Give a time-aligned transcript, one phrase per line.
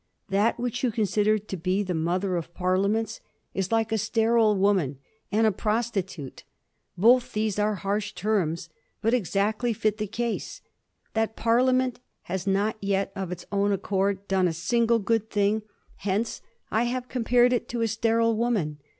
[0.29, 3.19] That which you consider to be the Mother of Parliaments
[3.53, 4.97] is like a sterile woman
[5.31, 6.43] and a prostitute.
[6.97, 8.67] Both these are harsh terms,
[9.03, 10.59] but exactly fit the case.
[11.13, 15.61] That Parliament has not yet of its own accord done a single good thing,
[15.97, 16.41] hence
[16.71, 18.79] I have compared it to a sterile woman.